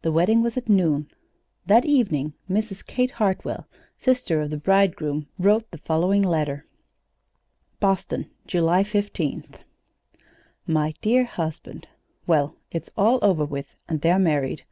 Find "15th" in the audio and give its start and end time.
8.82-9.56